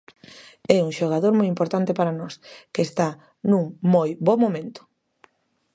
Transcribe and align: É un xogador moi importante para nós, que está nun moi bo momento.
É 0.75 0.77
un 0.87 0.91
xogador 0.99 1.33
moi 1.39 1.47
importante 1.53 1.91
para 1.99 2.17
nós, 2.19 2.33
que 2.73 2.81
está 2.87 3.07
nun 3.49 3.65
moi 3.93 4.09
bo 4.25 4.35
momento. 4.43 4.81